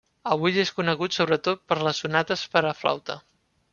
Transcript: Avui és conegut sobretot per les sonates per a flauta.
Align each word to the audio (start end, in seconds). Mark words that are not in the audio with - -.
Avui 0.35 0.55
és 0.61 0.71
conegut 0.77 1.17
sobretot 1.17 1.61
per 1.73 1.77
les 1.89 2.03
sonates 2.05 2.47
per 2.57 2.65
a 2.71 2.73
flauta. 2.83 3.19